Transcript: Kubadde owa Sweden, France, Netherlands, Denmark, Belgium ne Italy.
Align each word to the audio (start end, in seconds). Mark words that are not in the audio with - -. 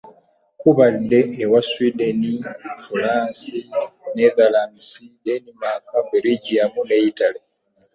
Kubadde 0.59 1.19
owa 1.43 1.59
Sweden, 1.69 2.21
France, 2.83 3.53
Netherlands, 4.17 4.85
Denmark, 5.25 5.85
Belgium 6.23 6.73
ne 6.87 6.97
Italy. 7.11 7.41